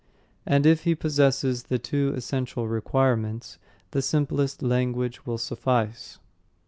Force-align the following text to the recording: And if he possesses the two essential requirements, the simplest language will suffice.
And 0.47 0.65
if 0.65 0.83
he 0.83 0.95
possesses 0.95 1.65
the 1.65 1.77
two 1.77 2.11
essential 2.15 2.67
requirements, 2.67 3.59
the 3.91 4.01
simplest 4.01 4.63
language 4.63 5.27
will 5.27 5.37
suffice. 5.37 6.17